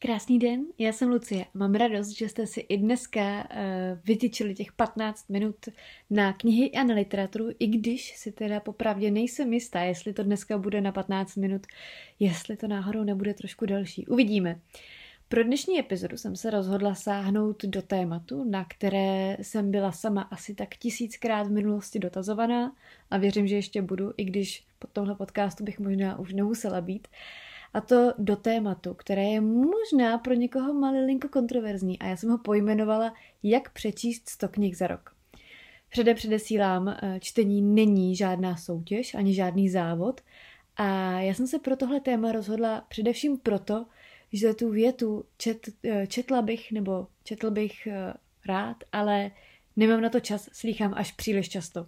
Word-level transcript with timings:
Krásný 0.00 0.38
den, 0.38 0.64
já 0.78 0.92
jsem 0.92 1.08
Lucie. 1.08 1.44
Mám 1.54 1.74
radost, 1.74 2.08
že 2.08 2.28
jste 2.28 2.46
si 2.46 2.60
i 2.60 2.76
dneska 2.76 3.20
uh, 3.20 3.46
vytyčili 4.04 4.54
těch 4.54 4.72
15 4.72 5.28
minut 5.28 5.56
na 6.10 6.32
knihy 6.32 6.70
a 6.72 6.84
na 6.84 6.94
literaturu, 6.94 7.48
i 7.58 7.66
když 7.66 8.16
si 8.16 8.32
teda 8.32 8.60
popravdě 8.60 9.10
nejsem 9.10 9.52
jistá, 9.52 9.80
jestli 9.80 10.12
to 10.12 10.22
dneska 10.22 10.58
bude 10.58 10.80
na 10.80 10.92
15 10.92 11.36
minut, 11.36 11.66
jestli 12.18 12.56
to 12.56 12.68
náhodou 12.68 13.04
nebude 13.04 13.34
trošku 13.34 13.66
delší. 13.66 14.06
Uvidíme. 14.06 14.60
Pro 15.28 15.44
dnešní 15.44 15.78
epizodu 15.78 16.16
jsem 16.16 16.36
se 16.36 16.50
rozhodla 16.50 16.94
sáhnout 16.94 17.64
do 17.64 17.82
tématu, 17.82 18.44
na 18.44 18.64
které 18.64 19.36
jsem 19.42 19.70
byla 19.70 19.92
sama 19.92 20.22
asi 20.22 20.54
tak 20.54 20.76
tisíckrát 20.76 21.46
v 21.46 21.50
minulosti 21.50 21.98
dotazovaná 21.98 22.72
a 23.10 23.18
věřím, 23.18 23.46
že 23.46 23.54
ještě 23.54 23.82
budu, 23.82 24.12
i 24.16 24.24
když 24.24 24.64
po 24.78 24.86
tomhle 24.86 25.14
podcastu 25.14 25.64
bych 25.64 25.78
možná 25.78 26.18
už 26.18 26.32
nemusela 26.32 26.80
být. 26.80 27.08
Uh, 27.08 27.47
a 27.74 27.80
to 27.80 28.12
do 28.18 28.36
tématu, 28.36 28.94
které 28.94 29.24
je 29.24 29.40
možná 29.40 30.18
pro 30.18 30.34
někoho 30.34 30.74
malilinko 30.74 31.28
kontroverzní 31.28 31.98
a 31.98 32.06
já 32.06 32.16
jsem 32.16 32.30
ho 32.30 32.38
pojmenovala 32.38 33.14
Jak 33.42 33.72
přečíst 33.72 34.28
100 34.28 34.48
knih 34.48 34.76
za 34.76 34.86
rok. 34.86 35.14
Předem 35.90 36.16
předesílám, 36.16 36.88
eh, 36.88 37.18
čtení 37.20 37.62
není 37.62 38.16
žádná 38.16 38.56
soutěž 38.56 39.14
ani 39.14 39.34
žádný 39.34 39.68
závod 39.68 40.20
a 40.76 41.20
já 41.20 41.34
jsem 41.34 41.46
se 41.46 41.58
pro 41.58 41.76
tohle 41.76 42.00
téma 42.00 42.32
rozhodla 42.32 42.84
především 42.88 43.38
proto, 43.38 43.86
že 44.32 44.54
tu 44.54 44.70
větu 44.70 45.24
čet, 45.38 45.68
eh, 45.84 46.06
četla 46.06 46.42
bych 46.42 46.72
nebo 46.72 47.06
četl 47.24 47.50
bych 47.50 47.86
eh, 47.86 48.14
rád, 48.46 48.76
ale 48.92 49.30
nemám 49.76 50.00
na 50.00 50.08
to 50.08 50.20
čas, 50.20 50.48
slýchám 50.52 50.94
až 50.94 51.12
příliš 51.12 51.48
často. 51.48 51.86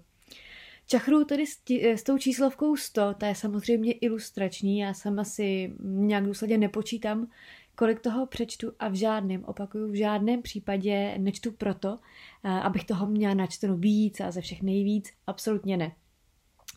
Čachru 0.91 1.25
tady 1.25 1.47
s, 1.47 1.57
tí, 1.57 1.85
s 1.85 2.03
tou 2.03 2.19
číslovkou 2.19 2.77
100, 2.77 3.15
ta 3.15 3.27
je 3.27 3.35
samozřejmě 3.35 3.93
ilustrační, 3.93 4.79
já 4.79 4.95
sama 4.95 5.25
si 5.25 5.73
nějak 5.80 6.25
důsledně 6.25 6.59
nepočítám, 6.59 7.29
kolik 7.75 8.01
toho 8.01 8.27
přečtu 8.27 8.73
a 8.79 8.89
v 8.89 8.95
žádném, 8.95 9.45
opakuju, 9.45 9.91
v 9.91 9.95
žádném 9.95 10.43
případě 10.43 11.19
nečtu 11.19 11.53
proto, 11.53 11.99
eh, 12.45 12.49
abych 12.49 12.85
toho 12.85 13.07
měla 13.07 13.35
načteno 13.35 13.77
víc 13.77 14.21
a 14.21 14.30
ze 14.30 14.41
všech 14.41 14.63
nejvíc, 14.63 15.13
absolutně 15.27 15.77
ne. 15.77 15.93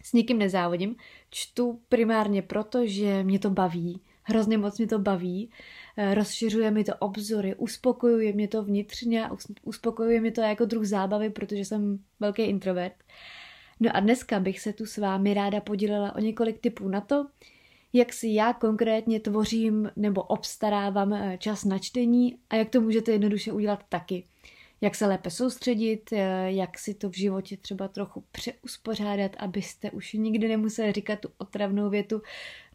S 0.03 0.13
nikým 0.13 0.37
nezávodím, 0.37 0.95
čtu 1.29 1.81
primárně 1.89 2.41
proto, 2.41 2.87
že 2.87 3.23
mě 3.23 3.39
to 3.39 3.49
baví, 3.49 4.01
hrozně 4.23 4.57
moc 4.57 4.77
mě 4.77 4.87
to 4.87 4.99
baví, 4.99 5.49
eh, 5.97 6.15
rozšiřuje 6.15 6.71
mi 6.71 6.83
to 6.83 6.95
obzory, 6.95 7.55
uspokojuje 7.55 8.33
mě 8.33 8.47
to 8.47 8.63
vnitřně, 8.63 9.29
uspokojuje 9.63 10.21
mě 10.21 10.31
to 10.31 10.41
jako 10.41 10.65
druh 10.65 10.85
zábavy, 10.85 11.29
protože 11.29 11.65
jsem 11.65 11.99
velký 12.19 12.41
introvert. 12.41 12.95
No 13.79 13.89
a 13.93 13.99
dneska 13.99 14.39
bych 14.39 14.59
se 14.59 14.73
tu 14.73 14.85
s 14.85 14.97
vámi 14.97 15.33
ráda 15.33 15.61
podělila 15.61 16.15
o 16.15 16.19
několik 16.19 16.59
typů 16.59 16.89
na 16.89 17.01
to, 17.01 17.25
jak 17.93 18.13
si 18.13 18.27
já 18.27 18.53
konkrétně 18.53 19.19
tvořím 19.19 19.91
nebo 19.95 20.23
obstarávám 20.23 21.13
eh, 21.13 21.37
čas 21.37 21.63
na 21.63 21.79
čtení 21.79 22.37
a 22.49 22.55
jak 22.55 22.69
to 22.69 22.81
můžete 22.81 23.11
jednoduše 23.11 23.51
udělat 23.51 23.83
taky. 23.89 24.23
Jak 24.81 24.95
se 24.95 25.07
lépe 25.07 25.29
soustředit, 25.29 26.13
eh, 26.13 26.51
jak 26.51 26.79
si 26.79 26.93
to 26.93 27.09
v 27.09 27.17
životě 27.17 27.57
třeba 27.57 27.87
trochu 27.87 28.23
přeuspořádat, 28.31 29.31
abyste 29.39 29.91
už 29.91 30.13
nikdy 30.13 30.47
nemuseli 30.47 30.91
říkat 30.91 31.19
tu 31.19 31.29
otravnou 31.37 31.89
větu, 31.89 32.21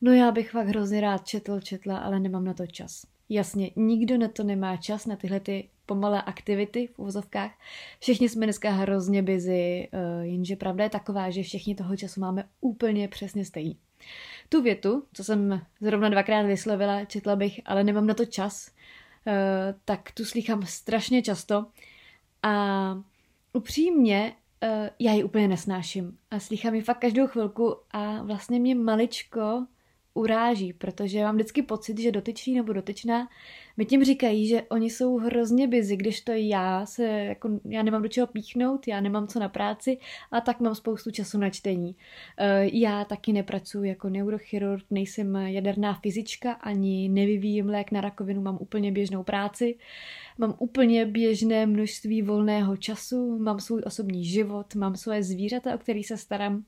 no 0.01 0.13
já 0.13 0.31
bych 0.31 0.51
fakt 0.51 0.67
hrozně 0.67 1.01
rád 1.01 1.27
četl, 1.27 1.61
četla, 1.61 1.99
ale 1.99 2.21
nemám 2.21 2.45
na 2.45 2.55
to 2.55 2.67
čas. 2.67 3.18
Jasně, 3.29 3.71
nikdo 3.77 4.19
na 4.19 4.29
to 4.29 4.45
nemá 4.45 4.77
čas, 4.77 5.07
na 5.07 5.17
tyhle 5.17 5.41
ty 5.41 5.69
pomalé 5.87 6.23
aktivity 6.23 6.87
v 6.87 6.99
uvozovkách. 6.99 7.51
Všichni 8.01 8.29
jsme 8.29 8.47
dneska 8.47 8.71
hrozně 8.71 9.23
busy, 9.23 9.89
eh, 9.93 10.27
jenže 10.27 10.57
pravda 10.57 10.85
je 10.85 10.91
taková, 10.91 11.31
že 11.31 11.43
všichni 11.43 11.75
toho 11.75 11.97
času 11.97 12.21
máme 12.21 12.45
úplně 12.61 13.09
přesně 13.09 13.45
stejný. 13.45 13.79
Tu 14.49 14.63
větu, 14.63 15.05
co 15.13 15.25
jsem 15.25 15.61
zrovna 15.81 16.09
dvakrát 16.09 16.43
vyslovila, 16.43 17.05
četla 17.05 17.37
bych, 17.37 17.61
ale 17.65 17.85
nemám 17.85 18.07
na 18.07 18.15
to 18.15 18.25
čas, 18.25 18.71
eh, 19.27 19.75
tak 19.85 20.13
tu 20.13 20.25
slychám 20.25 20.63
strašně 20.67 21.23
často 21.23 21.67
a 22.43 23.03
upřímně 23.53 24.33
eh, 24.63 24.91
já 24.99 25.13
ji 25.13 25.25
úplně 25.25 25.49
nesnáším. 25.49 26.19
A 26.31 26.41
slychám 26.41 26.75
ji 26.75 26.81
fakt 26.83 26.99
každou 26.99 27.27
chvilku 27.27 27.77
a 27.91 28.23
vlastně 28.23 28.61
mě 28.61 28.75
maličko 28.75 29.67
uráží, 30.19 30.73
protože 30.73 31.23
mám 31.23 31.35
vždycky 31.35 31.63
pocit, 31.63 31.99
že 31.99 32.13
dotyčný 32.13 32.55
nebo 32.55 32.73
dotyčná 32.73 33.29
mi 33.79 33.85
tím 33.85 34.05
říkají, 34.05 34.47
že 34.49 34.63
oni 34.63 34.91
jsou 34.91 35.17
hrozně 35.17 35.69
busy, 35.69 35.97
když 35.97 36.21
to 36.21 36.33
já 36.33 36.87
se, 36.87 37.05
jako, 37.05 37.61
já 37.65 37.83
nemám 37.83 38.03
do 38.03 38.09
čeho 38.09 38.27
píchnout, 38.27 38.89
já 38.89 39.01
nemám 39.01 39.27
co 39.27 39.39
na 39.39 39.49
práci 39.49 39.99
a 40.31 40.41
tak 40.41 40.61
mám 40.61 40.75
spoustu 40.75 41.11
času 41.11 41.39
na 41.39 41.51
čtení. 41.51 41.97
Eh, 42.39 42.69
já 42.73 43.05
taky 43.05 43.33
nepracuji 43.33 43.89
jako 43.89 44.09
neurochirurg, 44.09 44.85
nejsem 44.91 45.37
jaderná 45.37 45.95
fyzička, 45.95 46.53
ani 46.53 47.09
nevyvíjím 47.09 47.69
lék 47.69 47.93
na 47.93 48.01
rakovinu, 48.01 48.43
mám 48.43 48.59
úplně 48.61 48.93
běžnou 48.93 49.23
práci, 49.23 49.79
mám 50.39 50.55
úplně 50.59 51.07
běžné 51.07 51.67
množství 51.67 52.23
volného 52.23 52.77
času, 52.77 53.39
mám 53.39 53.61
svůj 53.61 53.83
osobní 53.87 54.25
život, 54.25 54.75
mám 54.75 54.97
svoje 54.97 55.23
zvířata, 55.23 55.75
o 55.75 55.79
který 55.79 56.05
se 56.05 56.17
starám. 56.17 56.65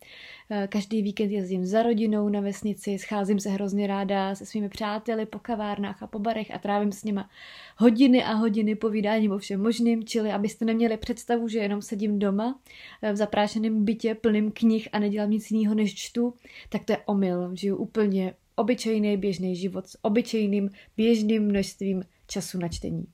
Eh, 0.50 0.68
každý 0.70 1.02
víkend 1.02 1.30
jezdím 1.30 1.66
za 1.66 1.82
rodinou 1.82 2.28
na 2.28 2.40
vesnici, 2.40 2.98
scházím 2.98 3.40
se 3.40 3.50
hrozně 3.50 3.86
ráda 3.86 4.34
se 4.34 4.46
svými 4.46 4.68
přáteli 4.68 5.26
po 5.26 5.38
kavárnách 5.38 6.02
a 6.02 6.06
po 6.06 6.18
barech 6.18 6.54
a 6.54 6.58
trávím 6.58 6.92
s 7.00 7.04
nima 7.04 7.30
hodiny 7.76 8.24
a 8.24 8.32
hodiny 8.32 8.74
povídáním 8.74 9.32
o 9.32 9.38
všem 9.38 9.62
možným, 9.62 10.04
čili 10.04 10.32
abyste 10.32 10.64
neměli 10.64 10.96
představu, 10.96 11.48
že 11.48 11.58
jenom 11.58 11.82
sedím 11.82 12.18
doma 12.18 12.60
eh, 13.02 13.12
v 13.12 13.16
zaprášeném 13.16 13.84
bytě 13.84 14.14
plným 14.14 14.52
knih 14.52 14.88
a 14.92 14.98
nedělám 14.98 15.30
nic 15.30 15.50
jiného 15.50 15.74
než 15.74 15.94
čtu, 15.94 16.34
tak 16.68 16.84
to 16.84 16.92
je 16.92 16.98
omyl. 17.06 17.50
Žiju 17.56 17.76
úplně 17.76 18.34
obyčejný 18.56 19.16
běžný 19.16 19.56
život 19.56 19.86
s 19.86 19.98
obyčejným 20.02 20.70
běžným 20.96 21.44
množstvím 21.44 22.02
času 22.26 22.58
na 22.58 22.68
čtení. 22.68 23.06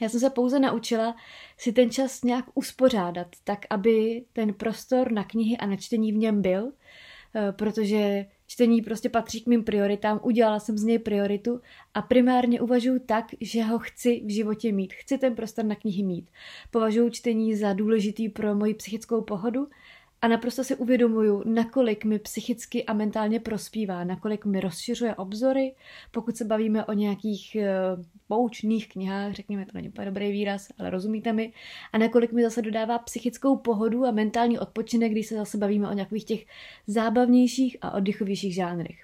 Já 0.00 0.08
jsem 0.08 0.20
se 0.20 0.30
pouze 0.30 0.60
naučila 0.60 1.16
si 1.58 1.72
ten 1.72 1.90
čas 1.90 2.22
nějak 2.22 2.44
uspořádat, 2.54 3.26
tak 3.44 3.66
aby 3.70 4.24
ten 4.32 4.54
prostor 4.54 5.12
na 5.12 5.24
knihy 5.24 5.56
a 5.56 5.66
na 5.66 5.76
čtení 5.76 6.12
v 6.12 6.16
něm 6.16 6.42
byl, 6.42 6.72
eh, 7.34 7.52
protože 7.52 8.26
čtení 8.52 8.82
prostě 8.82 9.08
patří 9.08 9.40
k 9.40 9.46
mým 9.46 9.64
prioritám, 9.64 10.20
udělala 10.22 10.60
jsem 10.60 10.78
z 10.78 10.84
něj 10.84 10.98
prioritu 10.98 11.60
a 11.94 12.02
primárně 12.02 12.60
uvažuji 12.60 12.98
tak, 12.98 13.24
že 13.40 13.62
ho 13.62 13.78
chci 13.78 14.22
v 14.24 14.30
životě 14.30 14.72
mít. 14.72 14.92
Chci 14.92 15.18
ten 15.18 15.34
prostor 15.34 15.64
na 15.64 15.74
knihy 15.74 16.02
mít. 16.02 16.30
Považuji 16.70 17.10
čtení 17.10 17.56
za 17.56 17.72
důležitý 17.72 18.28
pro 18.28 18.54
moji 18.54 18.74
psychickou 18.74 19.22
pohodu 19.22 19.68
a 20.22 20.28
naprosto 20.28 20.64
si 20.64 20.76
uvědomuju, 20.76 21.42
nakolik 21.46 22.04
mi 22.04 22.18
psychicky 22.18 22.84
a 22.84 22.92
mentálně 22.92 23.40
prospívá, 23.40 24.04
nakolik 24.04 24.44
mi 24.44 24.60
rozšiřuje 24.60 25.14
obzory, 25.14 25.74
pokud 26.10 26.36
se 26.36 26.44
bavíme 26.44 26.84
o 26.84 26.92
nějakých 26.92 27.56
uh, 27.56 28.04
poučných 28.28 28.88
knihách, 28.88 29.32
řekněme, 29.32 29.66
to 29.66 29.70
není 29.74 29.88
úplně 29.88 30.06
dobrý 30.06 30.32
výraz, 30.32 30.68
ale 30.78 30.90
rozumíte 30.90 31.32
mi, 31.32 31.52
a 31.92 31.98
nakolik 31.98 32.32
mi 32.32 32.42
zase 32.42 32.62
dodává 32.62 32.98
psychickou 32.98 33.56
pohodu 33.56 34.06
a 34.06 34.10
mentální 34.10 34.58
odpočinek, 34.58 35.12
když 35.12 35.26
se 35.26 35.34
zase 35.34 35.58
bavíme 35.58 35.88
o 35.88 35.92
nějakých 35.92 36.24
těch 36.24 36.46
zábavnějších 36.86 37.76
a 37.80 37.90
oddychovějších 37.90 38.54
žánrech. 38.54 38.96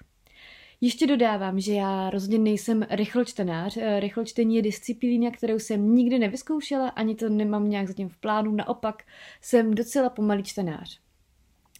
Ještě 0.81 1.07
dodávám, 1.07 1.59
že 1.59 1.73
já 1.73 2.09
rozhodně 2.09 2.39
nejsem 2.39 2.87
rychločtenář. 2.89 3.77
Eh, 3.77 3.99
rychločtení 3.99 4.55
je 4.55 4.61
disciplína, 4.61 5.31
kterou 5.31 5.59
jsem 5.59 5.95
nikdy 5.95 6.19
nevyzkoušela, 6.19 6.89
ani 6.89 7.15
to 7.15 7.29
nemám 7.29 7.69
nějak 7.69 7.87
zatím 7.87 8.09
v 8.09 8.17
plánu. 8.17 8.51
Naopak 8.51 9.03
jsem 9.41 9.73
docela 9.73 10.09
pomalý 10.09 10.43
čtenář. 10.43 11.08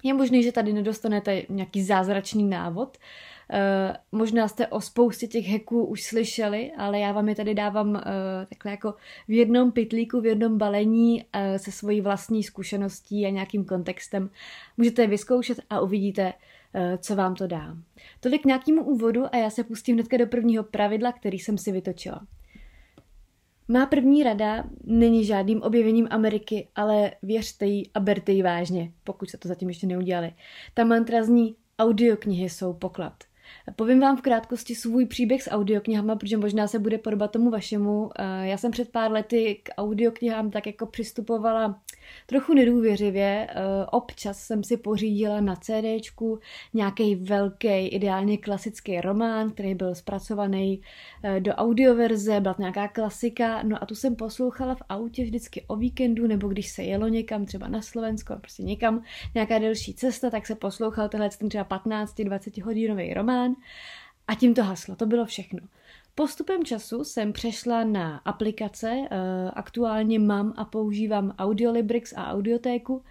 Je 0.03 0.13
možný, 0.13 0.43
že 0.43 0.51
tady 0.51 0.73
nedostanete 0.73 1.43
nějaký 1.49 1.83
zázračný 1.83 2.43
návod. 2.43 2.97
Uh, 3.53 4.19
možná 4.19 4.47
jste 4.47 4.67
o 4.67 4.81
spoustě 4.81 5.27
těch 5.27 5.45
heků 5.45 5.85
už 5.85 6.03
slyšeli, 6.03 6.71
ale 6.77 6.99
já 6.99 7.11
vám 7.11 7.29
je 7.29 7.35
tady 7.35 7.53
dávám 7.53 7.89
uh, 7.89 8.01
takhle 8.49 8.71
jako 8.71 8.93
v 9.27 9.31
jednom 9.31 9.71
pitlíku, 9.71 10.21
v 10.21 10.25
jednom 10.25 10.57
balení 10.57 11.23
uh, 11.23 11.57
se 11.57 11.71
svojí 11.71 12.01
vlastní 12.01 12.43
zkušeností 12.43 13.25
a 13.25 13.29
nějakým 13.29 13.65
kontextem. 13.65 14.29
Můžete 14.77 15.01
je 15.01 15.07
vyzkoušet 15.07 15.59
a 15.69 15.79
uvidíte, 15.79 16.33
co 16.97 17.15
vám 17.15 17.35
to 17.35 17.47
dá. 17.47 17.77
Tolik 18.19 18.41
k 18.41 18.45
nějakému 18.45 18.83
úvodu 18.83 19.25
a 19.31 19.37
já 19.37 19.49
se 19.49 19.63
pustím 19.63 19.95
hnedka 19.95 20.17
do 20.17 20.27
prvního 20.27 20.63
pravidla, 20.63 21.11
který 21.11 21.39
jsem 21.39 21.57
si 21.57 21.71
vytočila. 21.71 22.21
Má 23.71 23.85
první 23.85 24.23
rada 24.23 24.63
není 24.83 25.25
žádným 25.25 25.61
objevením 25.61 26.07
Ameriky, 26.11 26.67
ale 26.75 27.11
věřte 27.21 27.65
jí 27.65 27.89
a 27.93 27.99
berte 27.99 28.31
ji 28.31 28.43
vážně, 28.43 28.91
pokud 29.03 29.29
se 29.29 29.37
to 29.37 29.47
zatím 29.47 29.69
ještě 29.69 29.87
neudělali. 29.87 30.33
Ta 30.73 30.83
mantra 30.83 31.23
zní 31.23 31.55
audioknihy 31.79 32.49
jsou 32.49 32.73
poklad. 32.73 33.13
Povím 33.75 33.99
vám 33.99 34.17
v 34.17 34.21
krátkosti 34.21 34.75
svůj 34.75 35.05
příběh 35.05 35.43
s 35.43 35.51
audioknihama, 35.51 36.15
protože 36.15 36.37
možná 36.37 36.67
se 36.67 36.79
bude 36.79 36.97
podobat 36.97 37.31
tomu 37.31 37.49
vašemu. 37.49 38.09
Eh, 38.19 38.47
já 38.47 38.57
jsem 38.57 38.71
před 38.71 38.91
pár 38.91 39.11
lety 39.11 39.61
k 39.63 39.69
audioknihám 39.77 40.51
tak 40.51 40.67
jako 40.67 40.85
přistupovala 40.85 41.81
trochu 42.25 42.53
nedůvěřivě. 42.53 43.47
Eh, 43.49 43.55
občas 43.91 44.39
jsem 44.39 44.63
si 44.63 44.77
pořídila 44.77 45.41
na 45.41 45.55
CDčku 45.55 46.39
nějaký 46.73 47.15
velký, 47.15 47.87
ideálně 47.87 48.37
klasický 48.37 49.01
román, 49.01 49.51
který 49.51 49.75
byl 49.75 49.95
zpracovaný 49.95 50.81
eh, 51.23 51.39
do 51.39 51.51
audioverze, 51.51 52.39
byla 52.39 52.53
to 52.53 52.61
nějaká 52.61 52.87
klasika, 52.87 53.63
no 53.63 53.83
a 53.83 53.85
tu 53.85 53.95
jsem 53.95 54.15
poslouchala 54.15 54.75
v 54.75 54.81
autě 54.89 55.23
vždycky 55.23 55.63
o 55.67 55.75
víkendu, 55.75 56.27
nebo 56.27 56.47
když 56.47 56.69
se 56.69 56.83
jelo 56.83 57.07
někam, 57.07 57.45
třeba 57.45 57.67
na 57.67 57.81
Slovensko, 57.81 58.35
prostě 58.41 58.63
někam, 58.63 59.03
nějaká 59.35 59.59
delší 59.59 59.93
cesta, 59.93 60.29
tak 60.29 60.47
se 60.47 60.55
poslouchal 60.55 61.09
tenhle 61.09 61.29
ten 61.29 61.49
třeba 61.49 61.65
15-20 61.65 62.63
hodinový 62.63 63.13
román 63.13 63.48
a 64.27 64.35
tím 64.35 64.53
to 64.53 64.63
haslo, 64.63 64.95
to 64.95 65.05
bylo 65.05 65.25
všechno. 65.25 65.59
Postupem 66.15 66.65
času 66.65 67.03
jsem 67.03 67.33
přešla 67.33 67.83
na 67.83 68.17
aplikace, 68.17 69.07
aktuálně 69.53 70.19
mám 70.19 70.53
a 70.57 70.65
používám 70.65 71.35
Audiolibrix 71.37 72.13
a 72.13 72.31
Audiotéku 72.31 73.03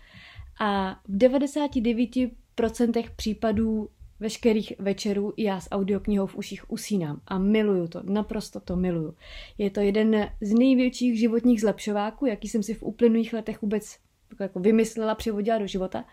a 0.60 1.00
v 1.08 1.16
99% 1.16 3.10
případů 3.16 3.88
veškerých 4.20 4.72
večerů 4.78 5.32
já 5.36 5.60
s 5.60 5.70
audioknihou 5.70 6.26
v 6.26 6.36
uších 6.36 6.70
usínám 6.70 7.20
a 7.26 7.38
miluju 7.38 7.88
to, 7.88 8.02
naprosto 8.04 8.60
to 8.60 8.76
miluju. 8.76 9.14
Je 9.58 9.70
to 9.70 9.80
jeden 9.80 10.30
z 10.40 10.54
největších 10.54 11.18
životních 11.18 11.60
zlepšováků, 11.60 12.26
jaký 12.26 12.48
jsem 12.48 12.62
si 12.62 12.74
v 12.74 12.82
uplynulých 12.82 13.32
letech 13.32 13.62
vůbec 13.62 13.96
jako 14.40 14.60
vymyslela, 14.60 15.14
přivodila 15.14 15.58
do 15.58 15.66
života. 15.66 16.04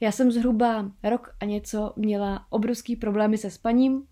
Já 0.00 0.12
jsem 0.12 0.32
zhruba 0.32 0.90
rok 1.02 1.34
a 1.40 1.44
něco 1.44 1.92
měla 1.96 2.46
obrovský 2.50 2.96
problémy 2.96 3.38
se 3.38 3.50
spaním, 3.50 4.06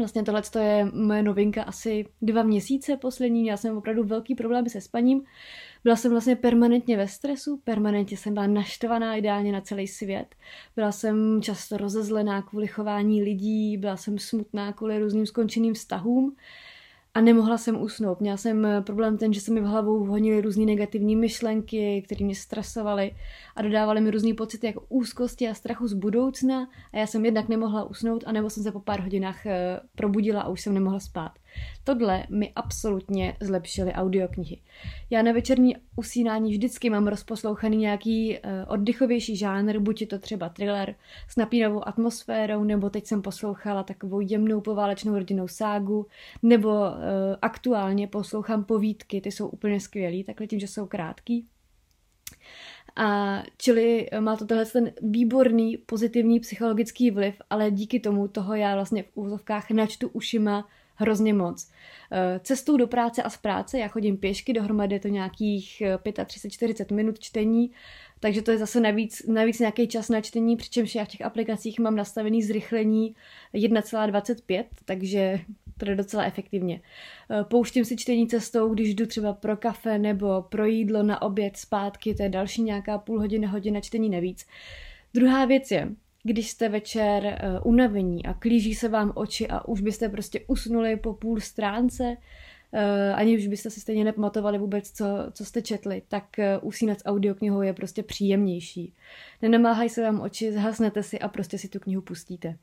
Vlastně 0.00 0.22
tohle 0.22 0.42
je 0.60 0.84
moje 0.84 1.22
novinka 1.22 1.62
asi 1.62 2.06
dva 2.22 2.42
měsíce 2.42 2.96
poslední. 2.96 3.46
Já 3.46 3.56
jsem 3.56 3.76
opravdu 3.76 4.04
velký 4.04 4.34
problém 4.34 4.68
se 4.68 4.80
spaním. 4.80 5.22
Byla 5.84 5.96
jsem 5.96 6.10
vlastně 6.10 6.36
permanentně 6.36 6.96
ve 6.96 7.08
stresu, 7.08 7.60
permanentně 7.64 8.16
jsem 8.16 8.34
byla 8.34 8.46
naštvaná 8.46 9.16
ideálně 9.16 9.52
na 9.52 9.60
celý 9.60 9.86
svět. 9.86 10.34
Byla 10.76 10.92
jsem 10.92 11.42
často 11.42 11.76
rozezlená 11.76 12.42
kvůli 12.42 12.66
chování 12.66 13.22
lidí, 13.22 13.76
byla 13.76 13.96
jsem 13.96 14.18
smutná 14.18 14.72
kvůli 14.72 14.98
různým 14.98 15.26
skončeným 15.26 15.74
vztahům 15.74 16.36
a 17.14 17.20
nemohla 17.20 17.58
jsem 17.58 17.82
usnout. 17.82 18.20
Měla 18.20 18.36
jsem 18.36 18.66
eh, 18.66 18.80
problém 18.80 19.18
ten, 19.18 19.32
že 19.32 19.40
se 19.40 19.52
mi 19.52 19.60
v 19.60 19.64
hlavou 19.64 20.04
honily 20.04 20.40
různé 20.40 20.64
negativní 20.64 21.16
myšlenky, 21.16 22.02
které 22.06 22.24
mě 22.24 22.34
stresovaly 22.34 23.14
a 23.56 23.62
dodávaly 23.62 24.00
mi 24.00 24.10
různé 24.10 24.34
pocity 24.34 24.66
jako 24.66 24.84
úzkosti 24.88 25.48
a 25.48 25.54
strachu 25.54 25.88
z 25.88 25.92
budoucna 25.92 26.68
a 26.92 26.98
já 26.98 27.06
jsem 27.06 27.24
jednak 27.24 27.48
nemohla 27.48 27.84
usnout 27.84 28.24
a 28.26 28.32
nebo 28.32 28.50
jsem 28.50 28.62
se 28.62 28.72
po 28.72 28.80
pár 28.80 29.00
hodinách 29.00 29.46
eh, 29.46 29.80
probudila 29.94 30.42
a 30.42 30.48
už 30.48 30.60
jsem 30.60 30.74
nemohla 30.74 31.00
spát. 31.00 31.32
Tohle 31.84 32.26
mi 32.30 32.52
absolutně 32.56 33.36
zlepšily 33.40 33.92
audioknihy. 33.92 34.60
Já 35.10 35.22
na 35.22 35.32
večerní 35.32 35.76
usínání 35.96 36.50
vždycky 36.50 36.90
mám 36.90 37.06
rozposlouchaný 37.06 37.76
nějaký 37.76 38.38
uh, 38.38 38.50
oddychovější 38.68 39.36
žánr, 39.36 39.78
buď 39.78 40.00
je 40.00 40.06
to 40.06 40.18
třeba 40.18 40.48
thriller 40.48 40.94
s 41.28 41.36
napínavou 41.36 41.88
atmosférou, 41.88 42.64
nebo 42.64 42.90
teď 42.90 43.06
jsem 43.06 43.22
poslouchala 43.22 43.82
takovou 43.82 44.20
jemnou 44.20 44.60
poválečnou 44.60 45.14
rodinnou 45.14 45.48
ságu, 45.48 46.06
nebo 46.42 46.68
uh, 46.68 46.96
aktuálně 47.42 48.06
poslouchám 48.06 48.64
povídky, 48.64 49.20
ty 49.20 49.32
jsou 49.32 49.48
úplně 49.48 49.80
skvělý, 49.80 50.24
takhle 50.24 50.46
tím, 50.46 50.60
že 50.60 50.66
jsou 50.66 50.86
krátký. 50.86 51.46
A 52.96 53.42
čili 53.58 54.08
má 54.20 54.36
to 54.36 54.46
tenhle 54.46 54.66
ten 54.66 54.92
výborný 55.02 55.76
pozitivní 55.76 56.40
psychologický 56.40 57.10
vliv, 57.10 57.34
ale 57.50 57.70
díky 57.70 58.00
tomu 58.00 58.28
toho 58.28 58.54
já 58.54 58.74
vlastně 58.74 59.02
v 59.02 59.10
úzovkách 59.14 59.70
načtu 59.70 60.08
ušima 60.08 60.68
hrozně 61.00 61.34
moc. 61.34 61.70
Eh, 62.12 62.40
cestou 62.42 62.76
do 62.76 62.86
práce 62.86 63.22
a 63.22 63.30
z 63.30 63.36
práce, 63.36 63.78
já 63.78 63.88
chodím 63.88 64.16
pěšky, 64.16 64.52
dohromady 64.52 64.94
je 64.94 65.00
to 65.00 65.08
nějakých 65.08 65.82
35-40 66.02 66.86
eh, 66.90 66.94
minut 66.94 67.18
čtení, 67.18 67.70
takže 68.20 68.42
to 68.42 68.50
je 68.50 68.58
zase 68.58 68.80
navíc, 68.80 69.22
navíc 69.26 69.58
nějaký 69.58 69.88
čas 69.88 70.08
na 70.08 70.20
čtení, 70.20 70.56
přičemž 70.56 70.94
já 70.94 71.04
v 71.04 71.08
těch 71.08 71.20
aplikacích 71.20 71.78
mám 71.78 71.96
nastavený 71.96 72.42
zrychlení 72.42 73.14
1,25, 73.54 74.64
takže 74.84 75.40
to 75.78 75.90
je 75.90 75.96
docela 75.96 76.24
efektivně. 76.24 76.80
Eh, 77.30 77.44
pouštím 77.44 77.84
si 77.84 77.96
čtení 77.96 78.28
cestou, 78.28 78.74
když 78.74 78.94
jdu 78.94 79.06
třeba 79.06 79.32
pro 79.32 79.56
kafe 79.56 79.98
nebo 79.98 80.42
pro 80.42 80.66
jídlo 80.66 81.02
na 81.02 81.22
oběd 81.22 81.56
zpátky, 81.56 82.14
to 82.14 82.22
je 82.22 82.28
další 82.28 82.62
nějaká 82.62 82.98
půl 82.98 83.18
hodiny, 83.18 83.46
hodina 83.46 83.80
čtení 83.80 84.08
navíc. 84.08 84.46
Druhá 85.14 85.44
věc 85.44 85.70
je, 85.70 85.88
když 86.22 86.50
jste 86.50 86.68
večer 86.68 87.24
uh, 87.24 87.72
unavení 87.72 88.26
a 88.26 88.34
klíží 88.34 88.74
se 88.74 88.88
vám 88.88 89.12
oči 89.14 89.48
a 89.48 89.68
už 89.68 89.80
byste 89.80 90.08
prostě 90.08 90.40
usnuli 90.46 90.96
po 90.96 91.14
půl 91.14 91.40
stránce, 91.40 92.16
uh, 92.72 92.80
ani 93.14 93.38
už 93.38 93.46
byste 93.46 93.70
si 93.70 93.80
stejně 93.80 94.04
nepamatovali 94.04 94.58
vůbec, 94.58 94.90
co, 94.90 95.06
co 95.32 95.44
jste 95.44 95.62
četli, 95.62 96.02
tak 96.08 96.24
uh, 96.38 96.68
usínat 96.68 97.00
s 97.00 97.04
audioknihou 97.04 97.62
je 97.62 97.72
prostě 97.72 98.02
příjemnější. 98.02 98.94
Nenamáhají 99.42 99.88
se 99.88 100.02
vám 100.02 100.20
oči, 100.20 100.52
zhasnete 100.52 101.02
si 101.02 101.18
a 101.18 101.28
prostě 101.28 101.58
si 101.58 101.68
tu 101.68 101.78
knihu 101.80 102.02
pustíte. 102.02 102.56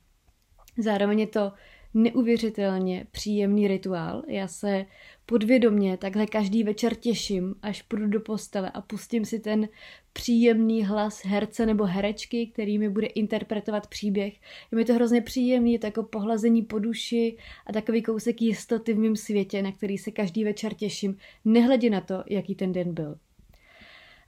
Zároveň 0.77 1.19
je 1.19 1.27
to 1.27 1.51
neuvěřitelně 1.93 3.07
příjemný 3.11 3.67
rituál. 3.67 4.23
Já 4.27 4.47
se 4.47 4.85
podvědomně 5.25 5.97
takhle 5.97 6.25
každý 6.25 6.63
večer 6.63 6.95
těším, 6.95 7.55
až 7.61 7.81
půjdu 7.81 8.07
do 8.07 8.19
postele 8.19 8.71
a 8.71 8.81
pustím 8.81 9.25
si 9.25 9.39
ten 9.39 9.67
příjemný 10.17 10.83
hlas 10.83 11.25
herce 11.25 11.65
nebo 11.65 11.83
herečky, 11.83 12.47
který 12.47 12.77
mi 12.77 12.89
bude 12.89 13.07
interpretovat 13.07 13.87
příběh. 13.87 14.33
Je 14.71 14.75
mi 14.75 14.85
to 14.85 14.93
hrozně 14.93 15.21
příjemný, 15.21 15.73
je 15.73 15.79
to 15.79 15.87
jako 15.87 16.03
pohlazení 16.03 16.61
po 16.61 16.79
duši 16.79 17.37
a 17.65 17.73
takový 17.73 18.01
kousek 18.01 18.41
jistoty 18.41 18.93
v 18.93 18.99
mém 18.99 19.15
světě, 19.15 19.61
na 19.61 19.71
který 19.71 19.97
se 19.97 20.11
každý 20.11 20.43
večer 20.43 20.73
těším, 20.73 21.17
nehledě 21.45 21.89
na 21.89 22.01
to, 22.01 22.23
jaký 22.29 22.55
ten 22.55 22.71
den 22.71 22.93
byl. 22.93 23.15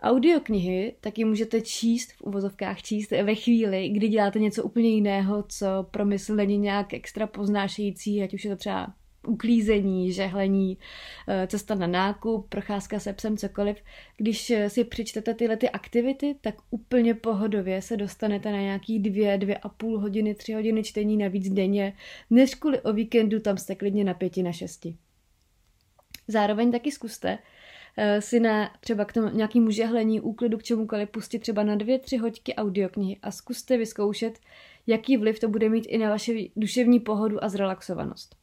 Audioknihy 0.02 0.96
taky 1.02 1.26
můžete 1.26 1.62
číst, 1.62 2.12
v 2.12 2.22
uvozovkách 2.22 2.82
číst, 2.82 3.12
ve 3.12 3.36
chvíli, 3.36 3.90
kdy 3.90 4.08
děláte 4.08 4.40
něco 4.40 4.64
úplně 4.64 4.90
jiného, 4.90 5.44
co 5.48 5.66
pro 5.92 6.06
mysl 6.06 6.36
není 6.36 6.58
nějak 6.58 6.94
extra 6.94 7.28
poznášející, 7.28 8.24
ať 8.24 8.34
už 8.34 8.46
je 8.46 8.52
to 8.52 8.58
třeba 8.58 8.94
uklízení, 9.28 10.12
žehlení, 10.12 10.78
eh, 11.28 11.48
cesta 11.48 11.76
na 11.76 11.88
nákup, 11.88 12.50
procházka 12.50 13.00
se 13.00 13.14
psem, 13.14 13.38
cokoliv. 13.38 13.78
Když 14.18 14.54
si 14.68 14.84
přečtete 14.84 15.34
tyhle 15.34 15.58
ty 15.58 15.70
aktivity, 15.70 16.36
tak 16.42 16.56
úplně 16.70 17.14
pohodově 17.14 17.82
se 17.82 17.98
dostanete 17.98 18.52
na 18.52 18.62
nějaký 18.62 19.00
dvě, 19.00 19.38
dvě 19.38 19.58
a 19.58 19.70
půl 19.70 20.00
hodiny, 20.00 20.36
tři 20.36 20.54
hodiny 20.54 20.84
čtení 20.84 21.18
navíc 21.18 21.50
denně, 21.50 21.94
než 22.30 22.56
kvůli 22.56 22.82
o 22.82 22.94
víkendu 22.94 23.40
tam 23.40 23.58
jste 23.58 23.76
klidně 23.76 24.04
na 24.04 24.14
pěti, 24.14 24.44
na 24.44 24.52
šesti. 24.52 24.96
Zároveň 26.28 26.72
taky 26.72 26.92
zkuste 26.92 27.40
Eh, 28.02 28.22
si 28.22 28.40
na 28.40 28.72
třeba 28.80 29.06
k 29.06 29.14
tomu 29.14 29.30
nějakému 29.30 29.72
žehlení, 29.72 30.22
úklidu, 30.22 30.58
k 30.58 30.64
čemukoliv 30.64 31.10
pustit 31.10 31.40
třeba 31.40 31.64
na 31.64 31.76
dvě, 31.76 32.00
tři 32.00 32.18
hoďky 32.18 32.56
audioknihy 32.56 33.18
a 33.22 33.32
zkuste 33.32 33.78
vyzkoušet, 33.78 34.40
jaký 34.88 35.18
vliv 35.18 35.40
to 35.40 35.48
bude 35.48 35.70
mít 35.70 35.86
i 35.88 35.98
na 35.98 36.10
vaši 36.10 36.52
duševní 36.56 37.00
pohodu 37.00 37.44
a 37.44 37.50
zrelaxovanost. 37.50 38.39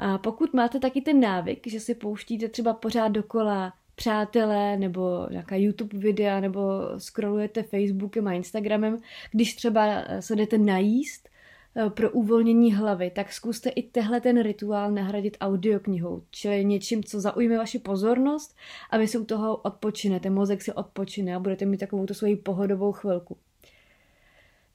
A 0.00 0.18
pokud 0.18 0.54
máte 0.54 0.78
taky 0.78 1.00
ten 1.00 1.20
návyk, 1.20 1.66
že 1.66 1.80
si 1.80 1.94
pouštíte 1.94 2.48
třeba 2.48 2.74
pořád 2.74 3.08
dokola 3.08 3.72
přátelé 3.94 4.76
nebo 4.76 5.26
nějaká 5.30 5.56
YouTube 5.56 5.98
videa 5.98 6.40
nebo 6.40 6.60
scrollujete 6.98 7.62
Facebookem 7.62 8.28
a 8.28 8.32
Instagramem, 8.32 8.98
když 9.32 9.54
třeba 9.54 10.04
se 10.20 10.36
jdete 10.36 10.58
najíst, 10.58 11.28
Eh, 11.76 11.90
pro 11.90 12.10
uvolnění 12.10 12.74
hlavy, 12.74 13.10
tak 13.10 13.32
zkuste 13.32 13.70
i 13.70 13.82
tehle 13.82 14.20
ten 14.20 14.42
rituál 14.42 14.90
nahradit 14.90 15.36
audioknihou, 15.40 16.22
čili 16.30 16.64
něčím, 16.64 17.04
co 17.04 17.20
zaujme 17.20 17.58
vaši 17.58 17.78
pozornost 17.78 18.56
a 18.90 18.98
vy 18.98 19.08
si 19.08 19.18
u 19.18 19.24
toho 19.24 19.56
odpočinete, 19.56 20.30
mozek 20.30 20.62
si 20.62 20.72
odpočine 20.72 21.34
a 21.34 21.38
budete 21.38 21.66
mít 21.66 21.78
takovou 21.78 22.06
tu 22.06 22.14
svoji 22.14 22.36
pohodovou 22.36 22.92
chvilku. 22.92 23.36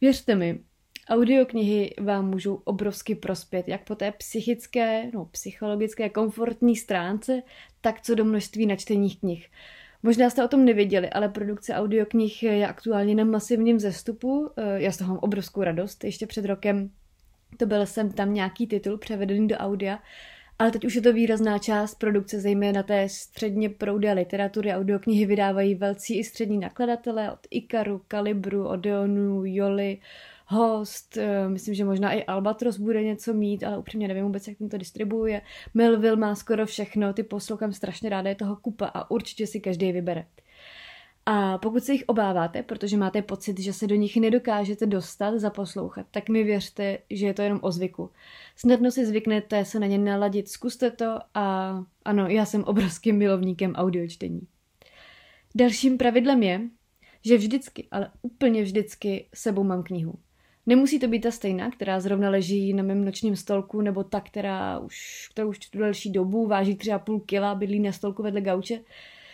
Věřte 0.02 0.36
mi, 0.36 0.60
audioknihy 1.10 1.94
vám 2.02 2.30
můžou 2.30 2.62
obrovsky 2.64 3.16
prospět, 3.16 3.68
jak 3.68 3.84
po 3.84 3.96
té 3.96 4.12
psychické, 4.12 5.12
no, 5.14 5.26
psychologické, 5.26 6.10
komfortní 6.10 6.76
stránce, 6.76 7.42
tak 7.82 8.02
co 8.02 8.16
do 8.16 8.26
množství 8.26 8.66
načtených 8.66 9.20
knih. 9.20 9.50
Možná 10.04 10.30
jste 10.30 10.46
o 10.46 10.48
tom 10.48 10.66
nevěděli, 10.66 11.10
ale 11.10 11.30
produkce 11.30 11.74
audioknih 11.74 12.44
je 12.44 12.68
aktuálně 12.68 13.16
na 13.16 13.24
masivním 13.24 13.80
zestupu. 13.80 14.50
Eh, 14.58 14.82
já 14.82 14.92
z 14.92 14.98
toho 14.98 15.14
mám 15.14 15.20
obrovskou 15.24 15.64
radost. 15.64 16.04
Ještě 16.04 16.28
před 16.28 16.46
rokem 16.46 16.90
to 17.58 17.66
byl 17.66 17.86
jsem 17.86 18.12
tam 18.12 18.34
nějaký 18.34 18.68
titul 18.68 18.98
převedený 18.98 19.48
do 19.48 19.56
audia, 19.56 20.00
ale 20.60 20.72
teď 20.72 20.86
už 20.86 20.96
je 20.96 21.02
to 21.02 21.14
výrazná 21.14 21.58
část 21.58 21.96
produkce, 21.96 22.40
zejména 22.40 22.84
té 22.84 23.10
středně 23.10 23.70
proudé 23.70 24.14
literatury. 24.14 24.74
Audioknihy 24.74 25.26
vydávají 25.26 25.76
velcí 25.76 26.20
i 26.20 26.24
střední 26.24 26.58
nakladatelé 26.58 27.32
od 27.32 27.40
Ikaru, 27.50 28.02
Kalibru, 28.08 28.68
Odeonu, 28.68 29.42
Joli, 29.46 29.98
host, 30.48 31.18
eh, 31.18 31.50
myslím, 31.50 31.74
že 31.74 31.86
možná 31.86 32.12
i 32.14 32.24
Albatros 32.24 32.78
bude 32.78 33.04
něco 33.04 33.34
mít, 33.34 33.64
ale 33.64 33.78
upřímně 33.78 34.08
nevím 34.08 34.24
vůbec, 34.24 34.48
jak 34.48 34.58
ten 34.58 34.70
to 34.70 34.78
distribuuje. 34.78 35.42
Melville 35.74 36.16
má 36.16 36.36
skoro 36.36 36.66
všechno, 36.66 37.14
ty 37.14 37.24
poslouchám 37.24 37.74
strašně 37.74 38.10
ráda, 38.10 38.30
je 38.30 38.36
toho 38.36 38.56
kupa 38.56 38.86
a 38.86 39.12
určitě 39.12 39.48
si 39.48 39.60
každý 39.60 39.92
vybere. 39.92 40.26
A 41.26 41.58
pokud 41.58 41.84
se 41.84 41.94
jich 41.94 42.04
obáváte, 42.08 42.64
protože 42.64 42.98
máte 42.98 43.22
pocit, 43.22 43.60
že 43.60 43.74
se 43.74 43.88
do 43.88 43.96
nich 43.96 44.18
nedokážete 44.18 44.86
dostat, 44.86 45.40
zaposlouchat, 45.40 46.06
tak 46.12 46.30
mi 46.30 46.44
věřte, 46.44 46.98
že 47.10 47.26
je 47.26 47.34
to 47.34 47.42
jenom 47.42 47.60
o 47.62 47.72
zvyku. 47.72 48.10
Snadno 48.56 48.92
si 48.92 49.06
zvyknete 49.06 49.66
se 49.66 49.80
na 49.80 49.88
ně 49.88 49.98
naladit, 49.98 50.50
zkuste 50.50 50.92
to 50.92 51.20
a 51.34 51.78
ano, 52.06 52.28
já 52.28 52.46
jsem 52.46 52.64
obrovským 52.64 53.18
milovníkem 53.18 53.76
audiočtení. 53.76 54.42
Dalším 55.56 55.98
pravidlem 55.98 56.44
je, 56.44 56.62
že 57.26 57.38
vždycky, 57.38 57.88
ale 57.92 58.12
úplně 58.22 58.64
vždycky 58.64 59.28
sebou 59.34 59.64
mám 59.64 59.84
knihu. 59.84 60.14
Nemusí 60.68 61.00
to 61.00 61.08
být 61.08 61.20
ta 61.20 61.32
stejná, 61.32 61.72
která 61.72 62.00
zrovna 62.00 62.30
leží 62.30 62.74
na 62.74 62.84
mém 62.84 63.06
nočním 63.06 63.36
stolku, 63.36 63.82
nebo 63.82 64.04
ta, 64.04 64.22
která 64.22 64.80
už, 64.80 65.28
kterou 65.32 65.50
už 65.50 65.60
tu 65.60 65.78
delší 65.78 66.12
dobu 66.12 66.48
váží 66.48 66.76
třeba 66.76 67.00
půl 67.00 67.20
kila, 67.20 67.56
bydlí 67.56 67.80
na 67.80 67.92
stolku 67.92 68.24
vedle 68.24 68.42
gauče. 68.42 68.80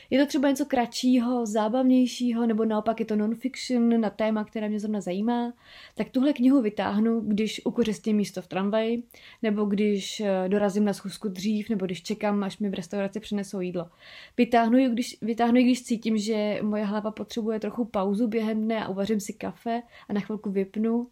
Je 0.09 0.19
to 0.19 0.25
třeba 0.25 0.49
něco 0.49 0.65
kratšího, 0.65 1.45
zábavnějšího, 1.45 2.47
nebo 2.47 2.65
naopak 2.65 2.99
je 2.99 3.05
to 3.05 3.15
non-fiction 3.15 4.01
na 4.01 4.09
téma, 4.09 4.43
které 4.43 4.69
mě 4.69 4.79
zrovna 4.79 5.01
zajímá, 5.01 5.53
tak 5.95 6.09
tuhle 6.09 6.33
knihu 6.33 6.61
vytáhnu, 6.61 7.19
když 7.19 7.61
ukořistím 7.65 8.17
místo 8.17 8.41
v 8.41 8.47
tramvaji, 8.47 9.03
nebo 9.41 9.65
když 9.65 10.19
eh, 10.19 10.49
dorazím 10.49 10.85
na 10.85 10.93
schůzku 10.93 11.27
dřív, 11.27 11.69
nebo 11.69 11.85
když 11.85 12.03
čekám, 12.03 12.43
až 12.43 12.57
mi 12.57 12.69
v 12.69 12.73
restauraci 12.73 13.19
přinesou 13.19 13.59
jídlo. 13.59 13.89
Vytáhnu 14.37 14.77
ji, 14.77 14.89
když, 14.89 15.17
vytáhnu 15.21 15.57
ji, 15.57 15.63
když 15.63 15.83
cítím, 15.83 16.17
že 16.17 16.59
moje 16.61 16.85
hlava 16.85 17.11
potřebuje 17.11 17.59
trochu 17.59 17.85
pauzu 17.85 18.27
během 18.27 18.61
dne 18.61 18.83
a 18.85 18.89
uvařím 18.89 19.19
si 19.19 19.33
kafe 19.33 19.81
a 20.09 20.13
na 20.13 20.21
chvilku 20.21 20.51
vypnu 20.51 21.07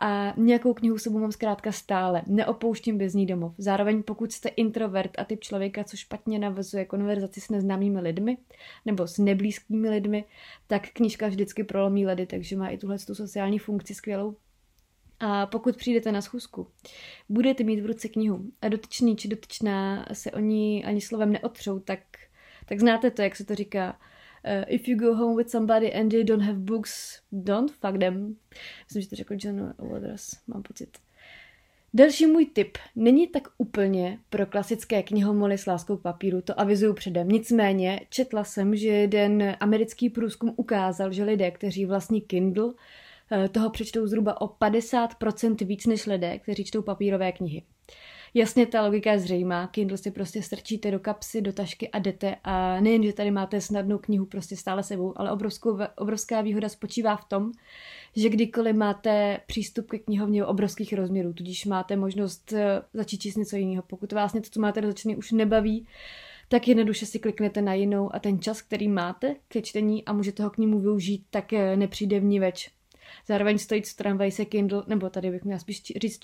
a 0.00 0.34
nějakou 0.36 0.74
knihu 0.74 0.98
sebou 0.98 1.18
mám 1.18 1.32
zkrátka 1.32 1.72
stále. 1.72 2.22
Neopouštím 2.26 2.98
bez 2.98 3.14
ní 3.14 3.26
domov. 3.26 3.52
Zároveň 3.58 4.02
pokud 4.02 4.32
jste 4.32 4.48
introvert 4.48 5.10
a 5.18 5.24
typ 5.24 5.40
člověka, 5.40 5.84
co 5.84 5.96
špatně 5.96 6.38
navazuje 6.38 6.84
konverzaci 6.84 7.40
s 7.40 7.48
neznámými 7.48 8.00
lidmi 8.00 8.36
nebo 8.84 9.06
s 9.06 9.18
neblízkými 9.18 9.90
lidmi, 9.90 10.24
tak 10.66 10.88
knížka 10.92 11.28
vždycky 11.28 11.64
prolomí 11.64 12.06
ledy, 12.06 12.26
takže 12.26 12.56
má 12.56 12.68
i 12.68 12.78
tuhle 12.78 12.98
tu 12.98 13.14
sociální 13.14 13.58
funkci 13.58 13.94
skvělou. 13.94 14.36
A 15.20 15.46
pokud 15.46 15.76
přijdete 15.76 16.12
na 16.12 16.22
schůzku, 16.22 16.66
budete 17.28 17.64
mít 17.64 17.80
v 17.80 17.86
ruce 17.86 18.08
knihu 18.08 18.44
a 18.62 18.68
dotyčný 18.68 19.16
či 19.16 19.28
dotyčná 19.28 20.06
se 20.12 20.30
o 20.30 20.38
ní 20.38 20.84
ani 20.84 21.00
slovem 21.00 21.32
neotřou, 21.32 21.78
tak, 21.78 22.00
tak 22.66 22.80
znáte 22.80 23.10
to, 23.10 23.22
jak 23.22 23.36
se 23.36 23.44
to 23.44 23.54
říká 23.54 23.98
uh, 24.46 24.64
if 24.68 24.88
you 24.88 24.98
go 24.98 25.14
home 25.14 25.36
with 25.36 25.50
somebody 25.50 25.94
and 25.94 26.10
they 26.10 26.24
don't 26.24 26.42
have 26.42 26.58
books, 26.58 27.20
don't 27.32 27.70
fuck 27.70 27.98
them. 27.98 28.36
Myslím, 28.84 29.02
že 29.02 29.08
to 29.08 29.16
řekl 29.16 29.34
John 29.38 29.74
Waters, 29.78 30.30
mám 30.46 30.62
pocit. 30.62 30.98
Další 31.94 32.26
můj 32.26 32.46
tip 32.46 32.78
není 32.96 33.26
tak 33.26 33.48
úplně 33.58 34.18
pro 34.30 34.46
klasické 34.46 35.02
knihomoly 35.02 35.58
s 35.58 35.66
láskou 35.66 35.96
papíru, 35.96 36.40
to 36.40 36.60
avizuju 36.60 36.94
předem. 36.94 37.28
Nicméně 37.28 38.00
četla 38.10 38.44
jsem, 38.44 38.76
že 38.76 38.88
jeden 38.88 39.56
americký 39.60 40.10
průzkum 40.10 40.54
ukázal, 40.56 41.12
že 41.12 41.24
lidé, 41.24 41.50
kteří 41.50 41.86
vlastní 41.86 42.20
Kindle, 42.20 42.72
eh, 43.32 43.48
toho 43.48 43.70
přečtou 43.70 44.06
zhruba 44.06 44.40
o 44.40 44.48
50% 44.48 45.64
víc 45.64 45.86
než 45.86 46.06
lidé, 46.06 46.38
kteří 46.38 46.64
čtou 46.64 46.82
papírové 46.82 47.32
knihy. 47.32 47.62
Jasně, 48.36 48.66
ta 48.66 48.82
logika 48.82 49.12
je 49.12 49.18
zřejmá. 49.18 49.66
Kindle 49.66 49.98
si 49.98 50.10
prostě 50.10 50.42
strčíte 50.42 50.90
do 50.90 51.00
kapsy, 51.00 51.40
do 51.40 51.52
tašky 51.52 51.88
a 51.88 51.98
jdete. 51.98 52.36
A 52.44 52.80
nejen, 52.80 53.02
že 53.02 53.12
tady 53.12 53.30
máte 53.30 53.60
snadnou 53.60 53.98
knihu 53.98 54.26
prostě 54.26 54.56
stále 54.56 54.82
sebou, 54.82 55.12
ale 55.16 55.32
obrovskou, 55.32 55.78
obrovská 55.96 56.40
výhoda 56.40 56.68
spočívá 56.68 57.16
v 57.16 57.24
tom, 57.24 57.52
že 58.16 58.28
kdykoliv 58.28 58.76
máte 58.76 59.40
přístup 59.46 59.90
ke 59.90 59.98
knihovně 59.98 60.44
obrovských 60.44 60.92
rozměrů, 60.92 61.32
tudíž 61.32 61.64
máte 61.64 61.96
možnost 61.96 62.52
eh, 62.52 62.82
začít 62.94 63.18
číst 63.18 63.36
něco 63.36 63.56
jiného. 63.56 63.82
Pokud 63.86 64.12
vás 64.12 64.32
něco, 64.32 64.50
co 64.50 64.60
máte 64.60 64.80
dočtený, 64.80 65.16
už 65.16 65.32
nebaví, 65.32 65.86
tak 66.48 66.68
jednoduše 66.68 67.06
si 67.06 67.18
kliknete 67.18 67.62
na 67.62 67.74
jinou 67.74 68.14
a 68.14 68.18
ten 68.18 68.40
čas, 68.40 68.62
který 68.62 68.88
máte 68.88 69.36
ke 69.48 69.62
čtení 69.62 70.04
a 70.04 70.12
můžete 70.12 70.42
ho 70.42 70.50
k 70.50 70.58
němu 70.58 70.80
využít, 70.80 71.26
tak 71.30 71.52
eh, 71.52 71.76
nepřijde 71.76 72.20
v 72.20 72.24
ní 72.24 72.40
več. 72.40 72.70
Zároveň 73.28 73.58
stojí 73.58 73.82
v 73.82 73.94
tramvaji 73.94 74.30
se 74.30 74.44
Kindle, 74.44 74.82
nebo 74.86 75.10
tady 75.10 75.30
bych 75.30 75.44
měla 75.44 75.58
spíš 75.58 75.82
říct 75.96 76.18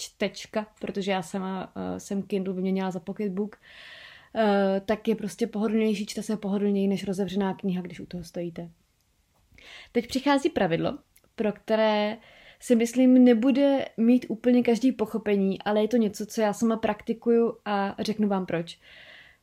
čtečka, 0.00 0.66
protože 0.80 1.10
já 1.10 1.22
sama 1.22 1.72
uh, 1.76 1.82
jsem 1.98 2.22
Kindle 2.22 2.54
vyměnila 2.54 2.90
za 2.90 3.00
pocketbook, 3.00 3.56
uh, 4.34 4.42
tak 4.84 5.08
je 5.08 5.14
prostě 5.14 5.46
pohodlnější, 5.46 6.06
čte 6.06 6.22
se 6.22 6.36
pohodlněji 6.36 6.88
než 6.88 7.04
rozevřená 7.04 7.54
kniha, 7.54 7.82
když 7.82 8.00
u 8.00 8.06
toho 8.06 8.24
stojíte. 8.24 8.70
Teď 9.92 10.06
přichází 10.06 10.50
pravidlo, 10.50 10.98
pro 11.34 11.52
které 11.52 12.18
si 12.60 12.76
myslím 12.76 13.24
nebude 13.24 13.84
mít 13.96 14.26
úplně 14.28 14.62
každý 14.62 14.92
pochopení, 14.92 15.62
ale 15.62 15.82
je 15.82 15.88
to 15.88 15.96
něco, 15.96 16.26
co 16.26 16.40
já 16.40 16.52
sama 16.52 16.76
praktikuju 16.76 17.56
a 17.64 17.96
řeknu 17.98 18.28
vám 18.28 18.46
proč. 18.46 18.78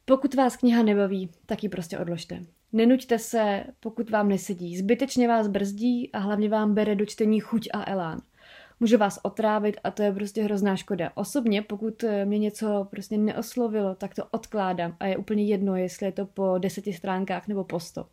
Pokud 0.05 0.35
vás 0.35 0.57
kniha 0.57 0.83
nebaví, 0.83 1.29
tak 1.45 1.63
ji 1.63 1.69
prostě 1.69 1.99
odložte. 1.99 2.41
Nenuďte 2.73 3.19
se, 3.19 3.63
pokud 3.79 4.09
vám 4.09 4.29
nesedí. 4.29 4.77
Zbytečně 4.77 5.27
vás 5.27 5.47
brzdí 5.47 6.11
a 6.11 6.19
hlavně 6.19 6.49
vám 6.49 6.73
bere 6.73 6.95
do 6.95 7.05
čtení 7.05 7.39
chuť 7.39 7.69
a 7.73 7.91
elán 7.91 8.21
může 8.79 8.97
vás 8.97 9.19
otrávit 9.23 9.77
a 9.83 9.91
to 9.91 10.03
je 10.03 10.11
prostě 10.11 10.43
hrozná 10.43 10.75
škoda. 10.75 11.11
Osobně, 11.15 11.61
pokud 11.61 12.03
eh, 12.03 12.25
mě 12.25 12.39
něco 12.39 12.87
prostě 12.91 13.17
neoslovilo, 13.17 13.95
tak 13.95 14.15
to 14.15 14.23
odkládám 14.31 14.95
a 14.99 15.05
je 15.05 15.17
úplně 15.17 15.45
jedno, 15.45 15.75
jestli 15.75 16.05
je 16.05 16.11
to 16.11 16.25
po 16.25 16.57
deseti 16.57 16.93
stránkách 16.93 17.47
nebo 17.47 17.63
po 17.63 17.79
sto. 17.79 18.05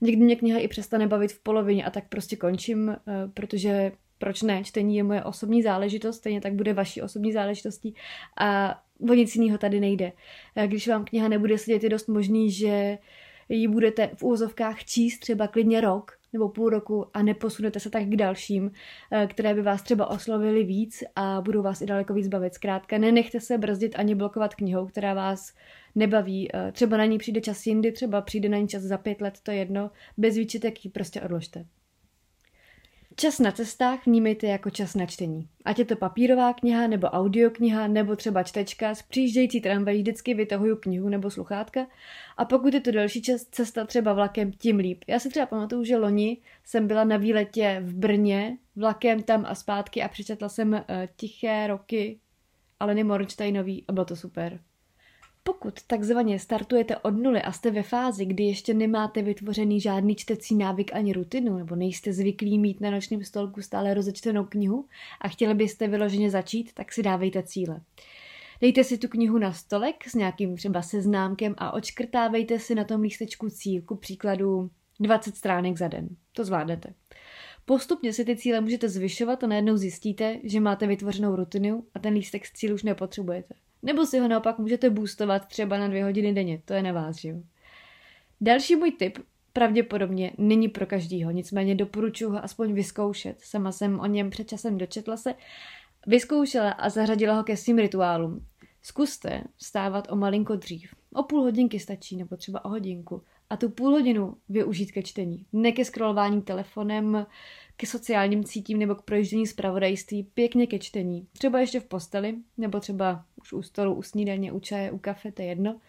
Někdy 0.00 0.24
mě 0.24 0.36
kniha 0.36 0.58
i 0.58 0.68
přestane 0.68 1.06
bavit 1.06 1.32
v 1.32 1.42
polovině 1.42 1.84
a 1.84 1.90
tak 1.90 2.08
prostě 2.08 2.36
končím, 2.36 2.88
eh, 2.90 2.96
protože 3.34 3.92
proč 4.18 4.42
ne, 4.42 4.64
čtení 4.64 4.96
je 4.96 5.02
moje 5.02 5.24
osobní 5.24 5.62
záležitost, 5.62 6.16
stejně 6.16 6.40
tak 6.40 6.54
bude 6.54 6.72
vaší 6.72 7.02
osobní 7.02 7.32
záležitostí 7.32 7.94
a 8.40 8.80
o 9.10 9.14
nic 9.14 9.36
jiného 9.36 9.58
tady 9.58 9.80
nejde. 9.80 10.12
Když 10.66 10.88
vám 10.88 11.04
kniha 11.04 11.28
nebude 11.28 11.58
sedět, 11.58 11.82
je 11.82 11.88
dost 11.88 12.08
možný, 12.08 12.50
že 12.50 12.98
ji 13.48 13.68
budete 13.68 14.10
v 14.14 14.22
úzovkách 14.22 14.84
číst 14.84 15.18
třeba 15.18 15.46
klidně 15.46 15.80
rok 15.80 16.15
nebo 16.32 16.48
půl 16.48 16.70
roku 16.70 17.06
a 17.14 17.22
neposunete 17.22 17.80
se 17.80 17.90
tak 17.90 18.04
k 18.04 18.16
dalším, 18.16 18.70
eh, 19.12 19.26
které 19.26 19.54
by 19.54 19.62
vás 19.62 19.82
třeba 19.82 20.10
oslovily 20.10 20.64
víc 20.64 21.04
a 21.16 21.40
budou 21.40 21.62
vás 21.62 21.80
i 21.80 21.86
daleko 21.86 22.14
víc 22.14 22.28
bavit. 22.28 22.54
Zkrátka, 22.54 22.98
nenechte 22.98 23.40
se 23.40 23.58
brzdit 23.58 23.98
ani 23.98 24.14
blokovat 24.14 24.54
knihou, 24.54 24.86
která 24.86 25.14
vás 25.14 25.54
nebaví. 25.94 26.48
Eh, 26.54 26.72
třeba 26.72 26.96
na 26.96 27.04
ní 27.04 27.18
přijde 27.18 27.40
čas 27.40 27.66
jindy, 27.66 27.92
třeba 27.92 28.20
přijde 28.20 28.48
na 28.48 28.58
ní 28.58 28.68
čas 28.68 28.82
za 28.82 28.98
pět 28.98 29.20
let, 29.20 29.38
to 29.42 29.50
je 29.50 29.56
jedno. 29.56 29.90
Bez 30.16 30.36
výčitek 30.36 30.84
ji 30.84 30.90
prostě 30.90 31.22
odložte. 31.22 31.66
Čas 33.18 33.38
na 33.38 33.52
cestách 33.52 34.06
vnímejte 34.06 34.46
jako 34.46 34.70
čas 34.70 34.94
na 34.94 35.06
čtení. 35.06 35.48
Ať 35.64 35.78
je 35.78 35.84
to 35.84 35.96
papírová 35.96 36.52
kniha, 36.52 36.86
nebo 36.86 37.06
audiokniha, 37.06 37.86
nebo 37.86 38.16
třeba 38.16 38.42
čtečka, 38.42 38.94
z 38.94 39.02
přijíždějící 39.02 39.60
tramvají 39.60 40.02
vždycky 40.02 40.34
vytahuju 40.34 40.76
knihu 40.76 41.08
nebo 41.08 41.30
sluchátka. 41.30 41.86
A 42.36 42.44
pokud 42.44 42.74
je 42.74 42.80
to 42.80 42.90
další 42.90 43.22
čas, 43.22 43.44
cesta 43.44 43.84
třeba 43.84 44.12
vlakem, 44.12 44.52
tím 44.52 44.76
líp. 44.76 45.04
Já 45.06 45.18
si 45.18 45.28
třeba 45.28 45.46
pamatuju, 45.46 45.84
že 45.84 45.96
loni 45.96 46.38
jsem 46.64 46.86
byla 46.86 47.04
na 47.04 47.16
výletě 47.16 47.82
v 47.84 47.94
Brně, 47.94 48.58
vlakem 48.76 49.22
tam 49.22 49.44
a 49.48 49.54
zpátky 49.54 50.02
a 50.02 50.08
přečetla 50.08 50.48
jsem 50.48 50.72
uh, 50.72 50.80
Tiché 51.16 51.66
roky 51.66 52.20
Aleny 52.80 53.04
Mornsteinový 53.04 53.84
a 53.88 53.92
bylo 53.92 54.04
to 54.04 54.16
super. 54.16 54.60
Pokud 55.46 55.82
takzvaně 55.86 56.38
startujete 56.38 56.96
od 56.96 57.10
nuly 57.10 57.42
a 57.42 57.52
jste 57.52 57.70
ve 57.70 57.82
fázi, 57.82 58.26
kdy 58.26 58.44
ještě 58.44 58.74
nemáte 58.74 59.22
vytvořený 59.22 59.80
žádný 59.80 60.14
čtecí 60.14 60.54
návyk 60.54 60.94
ani 60.94 61.12
rutinu, 61.12 61.58
nebo 61.58 61.76
nejste 61.76 62.12
zvyklí 62.12 62.58
mít 62.58 62.80
na 62.80 62.90
nočním 62.90 63.24
stolku 63.24 63.62
stále 63.62 63.94
rozečtenou 63.94 64.44
knihu 64.44 64.86
a 65.20 65.28
chtěli 65.28 65.54
byste 65.54 65.88
vyloženě 65.88 66.30
začít, 66.30 66.72
tak 66.74 66.92
si 66.92 67.02
dávejte 67.02 67.42
cíle. 67.42 67.80
Dejte 68.60 68.84
si 68.84 68.98
tu 68.98 69.08
knihu 69.08 69.38
na 69.38 69.52
stolek 69.52 70.08
s 70.08 70.14
nějakým 70.14 70.56
třeba 70.56 70.82
seznámkem 70.82 71.54
a 71.58 71.72
očkrtávejte 71.72 72.58
si 72.58 72.74
na 72.74 72.84
tom 72.84 73.00
lístečku 73.00 73.50
cíl, 73.50 73.82
ku 73.82 73.96
příkladu 73.96 74.70
20 75.00 75.36
stránek 75.36 75.78
za 75.78 75.88
den. 75.88 76.08
To 76.32 76.44
zvládnete. 76.44 76.94
Postupně 77.64 78.12
si 78.12 78.24
ty 78.24 78.36
cíle 78.36 78.60
můžete 78.60 78.88
zvyšovat 78.88 79.44
a 79.44 79.46
najednou 79.46 79.76
zjistíte, 79.76 80.36
že 80.44 80.60
máte 80.60 80.86
vytvořenou 80.86 81.36
rutinu 81.36 81.84
a 81.94 81.98
ten 81.98 82.14
lístek 82.14 82.46
z 82.46 82.52
cíl 82.52 82.74
už 82.74 82.82
nepotřebujete. 82.82 83.54
Nebo 83.86 84.06
si 84.06 84.18
ho 84.18 84.28
naopak 84.28 84.58
můžete 84.58 84.90
boostovat 84.90 85.46
třeba 85.46 85.78
na 85.78 85.88
dvě 85.88 86.04
hodiny 86.04 86.32
denně, 86.32 86.62
to 86.64 86.74
je 86.74 86.82
na 86.82 86.92
vás, 86.92 87.16
že 87.16 87.28
jo. 87.28 87.36
Další 88.40 88.76
můj 88.76 88.92
tip 88.92 89.18
pravděpodobně 89.52 90.32
není 90.38 90.68
pro 90.68 90.86
každýho, 90.86 91.30
nicméně 91.30 91.74
doporučuji 91.74 92.30
ho 92.30 92.44
aspoň 92.44 92.72
vyzkoušet. 92.72 93.40
Sama 93.40 93.72
jsem 93.72 94.00
o 94.00 94.06
něm 94.06 94.30
před 94.30 94.48
časem 94.48 94.78
dočetla 94.78 95.16
se, 95.16 95.34
vyzkoušela 96.06 96.70
a 96.70 96.88
zařadila 96.88 97.34
ho 97.34 97.44
ke 97.44 97.56
svým 97.56 97.78
rituálům. 97.78 98.46
Zkuste 98.82 99.42
vstávat 99.56 100.12
o 100.12 100.16
malinko 100.16 100.56
dřív. 100.56 100.94
O 101.14 101.22
půl 101.22 101.42
hodinky 101.42 101.80
stačí, 101.80 102.16
nebo 102.16 102.36
třeba 102.36 102.64
o 102.64 102.68
hodinku. 102.68 103.22
A 103.50 103.56
tu 103.56 103.68
půl 103.68 103.90
hodinu 103.90 104.36
využít 104.48 104.92
ke 104.92 105.02
čtení. 105.02 105.46
Ne 105.52 105.72
ke 105.72 105.84
scrollování 105.84 106.42
telefonem, 106.42 107.26
ke 107.76 107.86
sociálním 107.86 108.44
cítím 108.44 108.78
nebo 108.78 108.94
k 108.94 109.02
projíždění 109.02 109.46
zpravodajství, 109.46 110.22
pěkně 110.22 110.66
ke 110.66 110.78
čtení. 110.78 111.26
Třeba 111.32 111.60
ještě 111.60 111.80
v 111.80 111.84
posteli, 111.84 112.34
nebo 112.58 112.80
třeba 112.80 113.24
už 113.40 113.52
u 113.52 113.62
stolu, 113.62 113.94
u 113.94 114.02
snídaně, 114.02 114.52
u 114.52 114.60
čaje, 114.60 114.90
u 114.90 114.98
kafe, 114.98 115.32
to 115.32 115.42
je 115.42 115.48
jedno. 115.48 115.80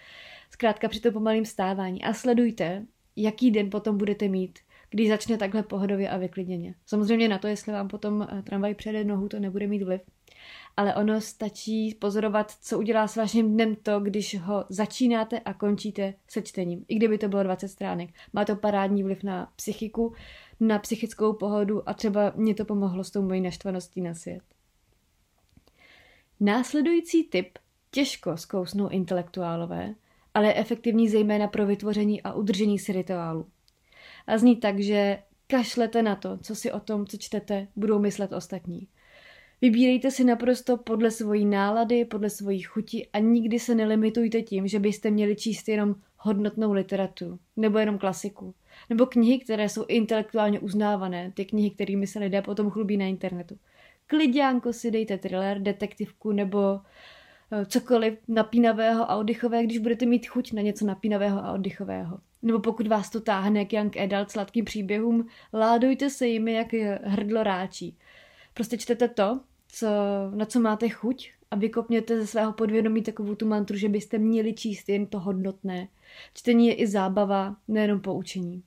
Zkrátka 0.51 0.88
při 0.88 1.00
tom 1.00 1.13
pomalým 1.13 1.46
stávání. 1.46 2.03
A 2.03 2.13
sledujte, 2.13 2.86
jaký 3.15 3.51
den 3.51 3.70
potom 3.70 3.98
budete 3.98 4.27
mít, 4.27 4.60
když 4.89 5.10
začne 5.10 5.38
takhle 5.38 5.63
pohodově 5.63 6.10
a 6.10 6.17
vyklidněně. 6.17 6.75
Samozřejmě 6.86 7.29
na 7.29 7.38
to, 7.38 7.48
jestli 7.48 7.74
vám 7.74 7.88
potom 7.88 8.27
eh, 8.32 8.41
tramvaj 8.41 8.74
přede 8.74 9.03
nohu, 9.03 9.29
to 9.29 9.39
nebude 9.39 9.67
mít 9.67 9.84
vliv. 9.84 10.01
Ale 10.77 10.96
ono 10.96 11.22
stačí 11.22 11.96
pozorovat, 12.00 12.51
co 12.62 12.79
udělá 12.79 13.08
s 13.08 13.15
vaším 13.15 13.53
dnem 13.53 13.75
to, 13.75 14.00
když 14.00 14.39
ho 14.39 14.65
začínáte 14.70 15.39
a 15.39 15.53
končíte 15.53 16.13
se 16.27 16.41
čtením. 16.41 16.86
I 16.88 16.96
kdyby 16.96 17.17
to 17.17 17.27
bylo 17.27 17.44
20 17.44 17.67
stránek. 17.67 18.10
Má 18.34 18.46
to 18.46 18.56
parádní 18.56 19.03
vliv 19.03 19.24
na 19.24 19.51
psychiku, 19.56 20.13
na 20.60 20.80
psychickou 20.80 21.34
pohodu 21.34 21.90
a 21.90 21.94
třeba 21.94 22.34
mě 22.36 22.54
to 22.54 22.66
pomohlo 22.66 23.04
s 23.04 23.12
tou 23.12 23.22
mojí 23.22 23.42
naštvaností 23.42 24.02
na 24.02 24.14
svět. 24.14 24.44
Následující 26.40 27.24
typ 27.24 27.58
těžko 27.92 28.38
zkousnou 28.38 28.90
intelektuálové, 28.90 29.96
ale 30.34 30.48
je 30.48 30.56
efektivní 30.56 31.10
zejména 31.10 31.48
pro 31.48 31.66
vytvoření 31.66 32.22
a 32.22 32.34
udržení 32.34 32.80
si 32.80 32.92
rituálu. 32.92 33.48
A 34.28 34.38
zní 34.38 34.56
tak, 34.56 34.80
že 34.80 35.20
kašlete 35.48 36.02
na 36.04 36.16
to, 36.16 36.38
co 36.38 36.56
si 36.56 36.72
o 36.72 36.80
tom, 36.80 37.06
co 37.06 37.18
čtete, 37.18 37.68
budou 37.76 38.00
myslet 38.00 38.34
ostatní. 38.34 38.88
Vybírejte 39.62 40.12
si 40.12 40.24
naprosto 40.24 40.78
podle 40.78 41.12
svojí 41.12 41.46
nálady, 41.46 42.06
podle 42.06 42.30
svojí 42.30 42.62
chuti 42.62 43.10
a 43.14 43.20
nikdy 43.20 43.60
se 43.60 43.76
nelimitujte 43.76 44.42
tím, 44.42 44.68
že 44.68 44.80
byste 44.80 45.12
měli 45.12 45.36
číst 45.36 45.68
jenom 45.68 45.96
hodnotnou 46.18 46.74
literaturu, 46.74 47.40
nebo 47.56 47.78
jenom 47.78 47.98
klasiku, 47.98 48.56
nebo 48.89 49.05
knihy, 49.05 49.39
které 49.39 49.69
jsou 49.69 49.86
intelektuálně 49.88 50.60
uznávané, 50.60 51.31
ty 51.36 51.46
knihy, 51.46 51.69
kterými 51.69 52.07
se 52.07 52.19
lidé 52.19 52.41
potom 52.41 52.69
chlubí 52.69 52.98
na 52.98 53.05
internetu. 53.05 53.57
Klidňánko 54.07 54.74
si 54.74 54.91
dejte 54.91 55.17
thriller, 55.17 55.60
detektivku 55.60 56.31
nebo 56.31 56.79
eh, 57.51 57.65
cokoliv 57.65 58.13
napínavého 58.27 59.12
a 59.12 59.15
oddychového, 59.15 59.63
když 59.63 59.77
budete 59.77 60.05
mít 60.05 60.27
chuť 60.27 60.53
na 60.53 60.62
něco 60.62 60.86
napínavého 60.86 61.46
a 61.46 61.51
oddychového. 61.51 62.19
Nebo 62.41 62.60
pokud 62.60 62.88
vás 62.88 63.10
to 63.10 63.22
táhne 63.22 63.65
k 63.65 63.74
young 63.74 63.98
adult 63.98 64.31
sladkým 64.31 64.65
příběhům, 64.65 65.27
ládujte 65.53 66.10
se 66.10 66.27
jimi 66.27 66.53
jak 66.53 66.74
hrdlo 67.03 67.43
ráčí. 67.43 67.98
Prostě 68.53 68.77
čtete 68.77 69.07
to, 69.07 69.39
co, 69.67 69.88
na 70.36 70.46
co 70.46 70.60
máte 70.60 70.89
chuť 70.89 71.31
a 71.51 71.55
vykopněte 71.55 72.19
ze 72.19 72.27
svého 72.27 72.53
podvědomí 72.53 73.03
takovou 73.03 73.36
tu 73.36 73.48
mantru, 73.48 73.77
že 73.77 73.89
byste 73.89 74.17
měli 74.17 74.53
číst 74.53 74.89
jen 74.89 75.05
to 75.05 75.19
hodnotné. 75.19 75.88
Čtení 76.34 76.67
je 76.67 76.74
i 76.74 76.88
zábava, 76.88 77.55
nejenom 77.67 78.00
poučení. 78.00 78.63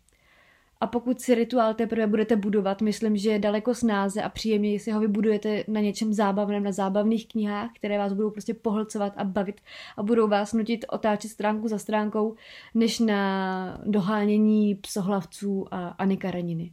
A 0.80 0.86
pokud 0.86 1.20
si 1.20 1.34
rituál 1.34 1.74
teprve 1.74 2.06
budete 2.06 2.36
budovat, 2.36 2.80
myslím, 2.80 3.16
že 3.16 3.30
je 3.30 3.38
daleko 3.38 3.74
snáze 3.74 4.22
a 4.22 4.28
příjemněji 4.28 4.78
si 4.78 4.90
ho 4.90 5.00
vybudujete 5.00 5.64
na 5.68 5.80
něčem 5.80 6.12
zábavném, 6.12 6.62
na 6.62 6.72
zábavných 6.72 7.28
knihách, 7.28 7.70
které 7.74 7.98
vás 7.98 8.12
budou 8.12 8.30
prostě 8.30 8.54
pohlcovat 8.54 9.12
a 9.16 9.24
bavit 9.24 9.60
a 9.96 10.02
budou 10.02 10.28
vás 10.28 10.52
nutit 10.52 10.84
otáčet 10.88 11.30
stránku 11.30 11.68
za 11.68 11.78
stránkou, 11.78 12.34
než 12.74 12.98
na 12.98 13.82
dohánění 13.86 14.74
psohlavců 14.74 15.66
a 15.70 15.88
Anny 15.88 16.16
Kareniny. 16.16 16.72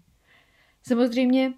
Samozřejmě 0.84 1.54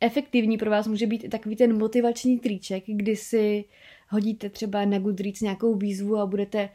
efektivní 0.00 0.58
pro 0.58 0.70
vás 0.70 0.86
může 0.86 1.06
být 1.06 1.24
i 1.24 1.28
takový 1.28 1.56
ten 1.56 1.78
motivační 1.78 2.38
triček, 2.38 2.84
kdy 2.86 3.16
si 3.16 3.64
hodíte 4.08 4.50
třeba 4.50 4.84
na 4.84 4.98
Goodreads 4.98 5.40
nějakou 5.40 5.74
výzvu 5.74 6.16
a 6.16 6.26
budete 6.26 6.68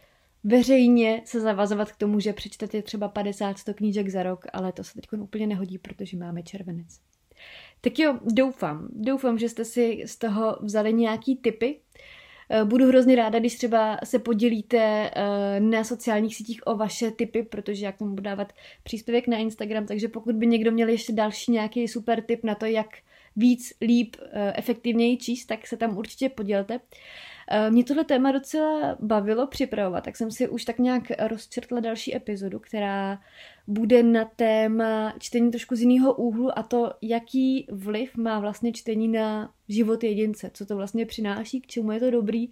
veřejně 0.45 1.21
se 1.25 1.39
zavazovat 1.39 1.91
k 1.91 1.95
tomu, 1.95 2.19
že 2.19 2.33
přečtete 2.33 2.81
třeba 2.81 3.09
50-100 3.09 3.73
knížek 3.73 4.09
za 4.09 4.23
rok, 4.23 4.45
ale 4.53 4.71
to 4.71 4.83
se 4.83 4.93
teď 4.93 5.19
úplně 5.19 5.47
nehodí, 5.47 5.77
protože 5.77 6.17
máme 6.17 6.43
červenec. 6.43 6.99
Tak 7.81 7.99
jo, 7.99 8.19
doufám, 8.33 8.87
doufám, 8.91 9.37
že 9.37 9.49
jste 9.49 9.65
si 9.65 10.03
z 10.05 10.17
toho 10.17 10.57
vzali 10.61 10.93
nějaký 10.93 11.35
tipy. 11.35 11.79
Eh, 12.49 12.63
budu 12.63 12.87
hrozně 12.87 13.15
ráda, 13.15 13.39
když 13.39 13.55
třeba 13.55 13.97
se 14.03 14.19
podělíte 14.19 15.11
eh, 15.15 15.59
na 15.59 15.83
sociálních 15.83 16.35
sítích 16.35 16.67
o 16.67 16.75
vaše 16.75 17.11
tipy, 17.11 17.43
protože 17.43 17.85
já 17.85 17.91
k 17.91 17.97
tomu 17.97 18.09
budu 18.09 18.23
dávat 18.23 18.53
příspěvek 18.83 19.27
na 19.27 19.37
Instagram, 19.37 19.85
takže 19.85 20.07
pokud 20.07 20.35
by 20.35 20.47
někdo 20.47 20.71
měl 20.71 20.89
ještě 20.89 21.13
další 21.13 21.51
nějaký 21.51 21.87
super 21.87 22.21
tip 22.21 22.43
na 22.43 22.55
to, 22.55 22.65
jak 22.65 22.87
víc, 23.35 23.73
líp, 23.81 24.15
eh, 24.31 24.53
efektivněji 24.55 25.17
číst, 25.17 25.45
tak 25.45 25.67
se 25.67 25.77
tam 25.77 25.97
určitě 25.97 26.29
podělte. 26.29 26.79
Eh, 27.51 27.71
mě 27.71 27.83
tohle 27.83 28.03
téma 28.03 28.31
docela 28.31 28.97
bavilo 28.99 29.47
připravovat, 29.47 30.03
tak 30.03 30.15
jsem 30.15 30.31
si 30.31 30.47
už 30.47 30.65
tak 30.65 30.79
nějak 30.79 31.03
rozčrtla 31.27 31.79
další 31.79 32.15
epizodu, 32.15 32.59
která 32.59 33.19
bude 33.67 34.03
na 34.03 34.25
téma 34.25 35.13
čtení 35.19 35.51
trošku 35.51 35.75
z 35.75 35.81
jiného 35.81 36.13
úhlu 36.13 36.59
a 36.59 36.63
to, 36.63 36.91
jaký 37.01 37.67
vliv 37.71 38.17
má 38.17 38.39
vlastně 38.39 38.73
čtení 38.73 39.07
na 39.07 39.53
život 39.69 40.03
jedince, 40.03 40.51
co 40.53 40.65
to 40.65 40.75
vlastně 40.75 41.05
přináší, 41.05 41.61
k 41.61 41.67
čemu 41.67 41.91
je 41.91 41.99
to 41.99 42.11
dobrý 42.11 42.51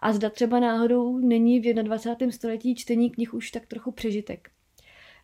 a 0.00 0.12
zda 0.12 0.30
třeba 0.30 0.60
náhodou 0.60 1.18
není 1.18 1.60
v 1.60 1.74
21. 1.74 2.32
století 2.32 2.74
čtení 2.74 3.10
knih 3.10 3.34
už 3.34 3.50
tak 3.50 3.66
trochu 3.66 3.90
přežitek. 3.90 4.50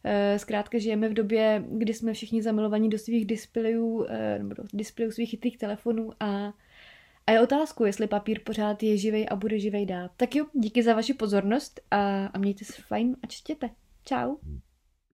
Eh, 0.05 0.39
zkrátka 0.39 0.79
žijeme 0.79 1.09
v 1.09 1.15
době, 1.15 1.65
kdy 1.69 1.95
jsme 1.95 2.13
všichni 2.13 2.43
zamilovaní 2.43 2.89
do 2.91 2.99
svých 2.99 3.27
displejů, 3.27 4.07
eh, 4.09 4.39
nebo 4.39 4.55
do 4.55 4.63
displejů 4.73 5.11
svých 5.11 5.31
chytrých 5.31 5.59
telefonů 5.59 6.11
a 6.21 6.53
a 7.27 7.33
je 7.33 7.41
otázku, 7.41 7.85
jestli 7.85 8.07
papír 8.07 8.41
pořád 8.45 8.83
je 8.83 8.99
živej 8.99 9.27
a 9.31 9.37
bude 9.37 9.59
živej 9.59 9.87
dál. 9.87 10.09
Tak 10.17 10.37
jo, 10.37 10.47
díky 10.53 10.83
za 10.83 10.95
vaši 10.95 11.15
pozornost 11.15 11.81
a, 11.91 12.27
a 12.27 12.39
mějte 12.39 12.65
se 12.65 12.83
fajn 12.83 13.17
a 13.23 13.27
čtěte. 13.27 13.71
Ciao. 14.05 14.37